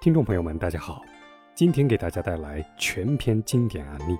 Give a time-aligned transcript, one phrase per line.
[0.00, 1.02] 听众朋友们，大家好，
[1.56, 4.16] 今天给大家带来全篇经典案例。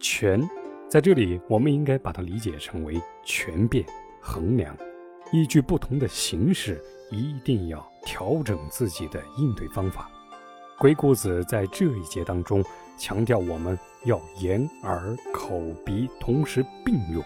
[0.00, 0.40] 全
[0.88, 3.86] 在这里，我们应该把它理解成为全变、
[4.20, 4.76] 衡量，
[5.30, 10.10] 依据不同的形式，一定要调整自己的应对方法。
[10.80, 12.64] 鬼谷子在这一节当中
[12.98, 17.22] 强调，我们要眼、耳、口、鼻同时并用，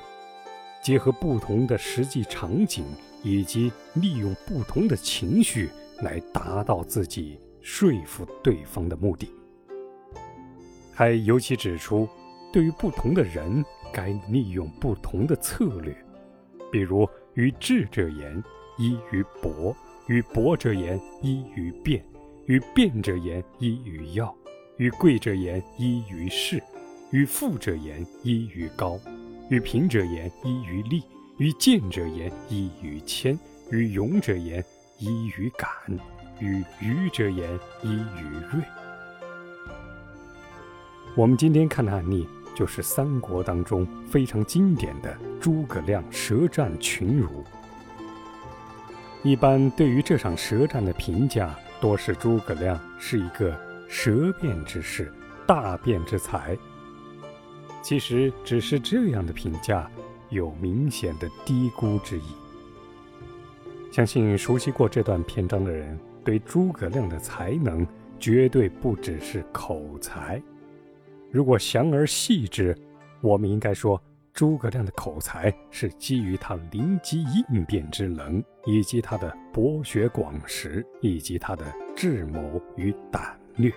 [0.83, 2.85] 结合不同的实际场景，
[3.23, 5.71] 以及利用不同的情绪。
[6.03, 9.31] 来达到自己说服对方的目的，
[10.93, 12.09] 还尤其指出，
[12.53, 15.95] 对于不同的人，该利用不同的策略。
[16.73, 18.43] 比如，与智者言，
[18.79, 19.75] 依于博；
[20.07, 22.01] 与博者言，依于辩；
[22.47, 24.33] 与辩者言，依于要；
[24.79, 26.59] 与贵者言，依于势；
[27.11, 28.99] 与富者言，依于高；
[29.51, 31.03] 与贫者言，依于利；
[31.39, 33.37] 与贱者言，依于谦；
[33.71, 34.65] 与勇者言。
[35.01, 35.71] 依于感，
[36.41, 38.63] 与愚者言依于锐。
[41.15, 47.43] 我们今天看的案例，就是三国当中非常经典的诸葛亮舌战群儒。
[49.23, 55.11] 一般对于这场舌战的评价，多是诸葛亮是一个舌辩之士，
[55.47, 56.55] 大辩之才。
[57.81, 59.91] 其实，只是这样的评价，
[60.29, 62.35] 有明显的低估之意。
[63.91, 67.85] 相信熟悉过这段篇章的人，对诸葛亮的才能
[68.21, 70.41] 绝对不只是口才。
[71.31, 72.77] 如果详而细致，
[73.21, 74.01] 我们应该说，
[74.33, 81.65] 诸葛亮的口才是基于他灵机应变之能，以及他的博学广识，以及他的
[81.97, 83.73] 智谋与胆略。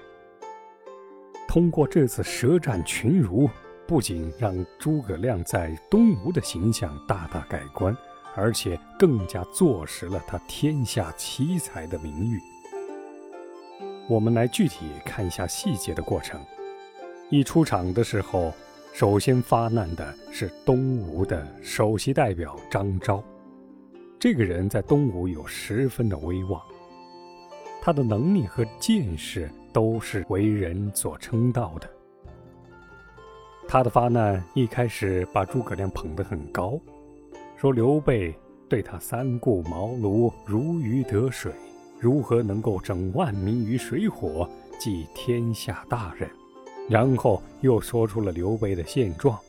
[1.48, 3.50] 通过这次舌战群儒，
[3.88, 7.96] 不仅让诸葛亮在东吴的形象大大改观。
[8.36, 12.42] 而且更加坐实了他天下奇才的名誉。
[14.10, 16.40] 我们来具体看一下细节的过程。
[17.30, 18.54] 一出场的时候，
[18.94, 23.24] 首先发难的是东吴的首席代表张昭。
[24.20, 26.62] 这个人在东吴有十分的威望，
[27.82, 31.90] 他的能力和见识都是为人所称道的。
[33.68, 36.80] 他的发难一开始把诸葛亮捧得很高。
[37.64, 38.38] 说刘备
[38.68, 41.50] 对他三顾茅庐如鱼得水，
[41.98, 44.46] 如何能够整万民于水火，
[44.78, 46.30] 济天下大任？
[46.90, 49.40] 然后又说出了刘备的现状：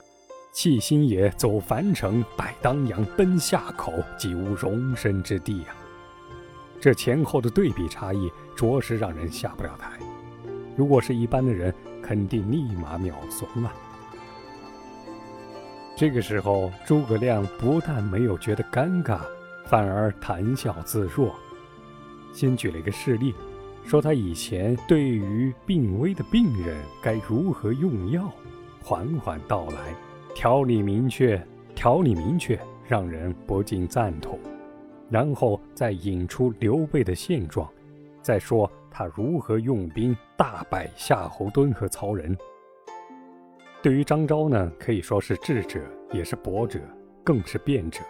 [0.52, 5.74] 弃新野，走樊城，拜当阳，奔夏口，即无容身之地啊！
[6.80, 9.98] 这前后的对比差异，着实让人下不了台。
[10.76, 13.74] 如果是一般的人，肯定立马秒怂啊！
[15.96, 19.20] 这个时候，诸葛亮不但没有觉得尴尬，
[19.64, 21.32] 反而谈笑自若。
[22.32, 23.32] 先举了一个事例，
[23.84, 28.28] 说他以前对于病危的病人该如何用药，
[28.82, 29.94] 缓缓道来，
[30.34, 31.40] 条理明确，
[31.76, 34.36] 条理明确，让人不禁赞同。
[35.08, 37.70] 然后再引出刘备的现状，
[38.20, 42.36] 再说他如何用兵大败夏侯惇和曹仁。
[43.84, 45.78] 对于张昭呢，可以说是智者，
[46.10, 46.80] 也是博者，
[47.22, 48.00] 更是辩者。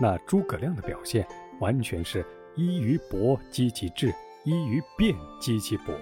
[0.00, 1.28] 那诸葛亮的表现，
[1.60, 2.24] 完全是
[2.56, 4.10] 依于博激其智，
[4.46, 5.94] 依于辩激其博，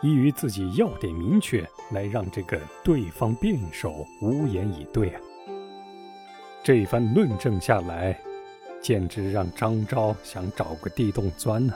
[0.00, 5.20] 依于自己要点明确，来让这个对方辩手无言以对啊。
[6.62, 8.16] 这一番论证下来，
[8.80, 11.74] 简直让张昭想找个地洞钻呢。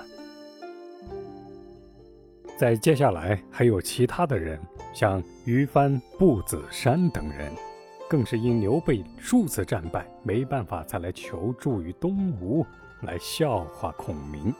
[2.57, 4.57] 在接下来还有其他的人，
[4.93, 7.53] 像于帆、步子山等人，
[8.09, 12.65] 更是因刘备数次战败，没办法才来求助于东吴，
[13.03, 14.55] 来笑话孔明，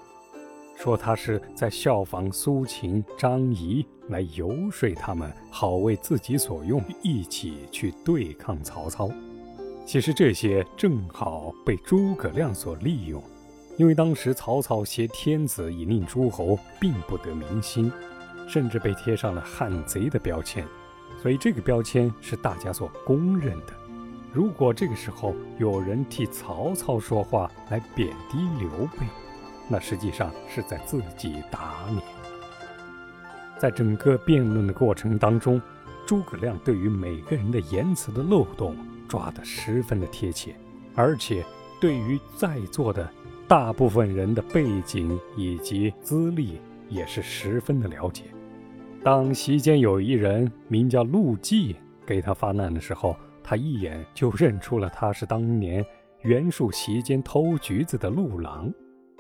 [0.77, 9.11] 说他是在效仿苏秦、张仪，来游说他们，好为自己所用，一起去对抗曹操。
[9.85, 13.23] 其实这些正好被诸葛亮所利用。
[13.79, 17.91] 因为当时曹操挟天子以令诸侯，并不得民心，
[18.49, 20.67] 甚至被贴上了汉贼的标签，
[21.23, 23.73] 所以这个标签是大家所公认的。
[24.33, 28.69] 如果这个时候有人替曹操说话来贬低刘
[28.99, 29.07] 备，
[29.69, 32.03] 那实际上是在自己打脸。
[33.59, 35.61] 在整个辩论的过程当中，
[36.07, 38.77] 诸葛亮对于每个人的言辞的漏洞
[39.09, 40.55] 抓得十分的贴切，
[40.95, 41.45] 而且
[41.81, 43.09] 对于在座的。
[43.49, 46.59] 大部分人的背景以及资历
[46.93, 48.25] 也是十分的了解。
[49.03, 51.75] 当席间有一人名叫陆绩
[52.07, 55.85] 给他发难的时候，他一眼就认出了他是当年
[56.23, 58.73] 袁术席间偷橘子的陆郎。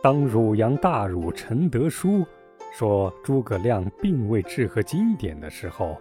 [0.02, 2.24] 当汝阳大儒陈德书
[2.72, 5.96] 说诸葛亮并未治和经典的时候，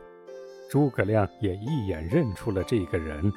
[0.69, 3.31] 诸葛亮也一眼认出了这个人，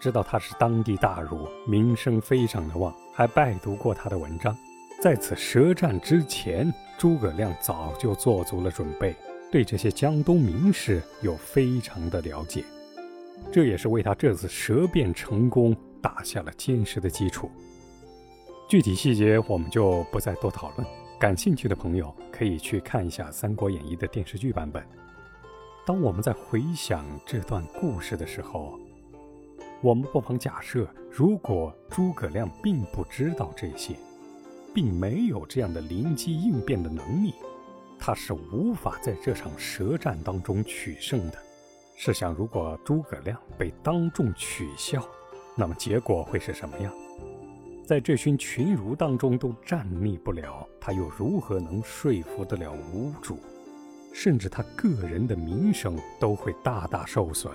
[0.00, 4.56] 知道他是当地大儒，名声非常的旺，还拜读过他的文章。
[5.00, 9.16] 在此舌战之前，诸葛亮早就做足了准备，
[9.50, 12.62] 对这些江东名士有非常的了解，
[13.50, 17.50] 这也是为他这次舌辩成功打下了坚实的基础。
[18.68, 20.86] 具体细节我们就不再多讨论，
[21.18, 24.84] 感兴趣的朋友可以去看一下《三国演义》的电视剧版本。
[25.86, 28.78] 当我们在回想这段故事的时候，
[29.80, 33.96] 我们不妨假设，如果诸葛亮并不知道这些。
[34.74, 37.34] 并没有这样的灵机应变的能力，
[37.98, 41.38] 他是无法在这场舌战当中取胜的。
[41.96, 45.06] 试想，如果诸葛亮被当众取笑，
[45.56, 46.92] 那么结果会是什么样？
[47.84, 53.38] 在这群群儒当中都站立不了，他又如何能说服得了吴主？
[54.12, 57.52] 甚至他个人的名声都会大大受损，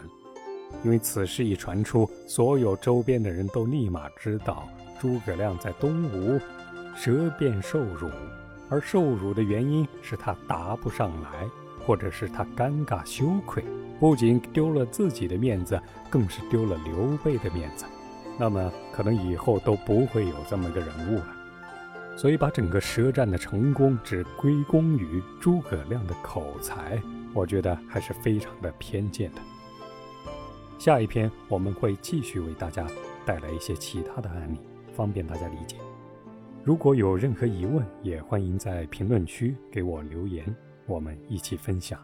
[0.83, 4.67] 因为此事一传出，所有周边的人都立马知道
[4.99, 6.39] 诸葛亮在东吴。
[6.95, 8.09] 舌辩受辱，
[8.69, 11.47] 而受辱的原因是他答不上来，
[11.85, 13.63] 或者是他尴尬羞愧，
[13.99, 17.85] 不仅丢了自己的面子，更是丢了刘备的面子。
[18.39, 21.27] 那么可能以后都不会有这么个人物了。
[22.17, 27.01] 所以把整个舌战的成功只归功于诸葛亮的口才，
[27.33, 29.41] 我觉得还是非常的偏见的。
[30.79, 32.87] 下一篇我们会继续为大家
[33.25, 34.57] 带来一些其他的案例，
[34.95, 35.75] 方便大家理解。
[36.65, 40.43] 如果有任何疑问，也欢迎在评论区给我留言，
[40.87, 41.99] 我们一起分享。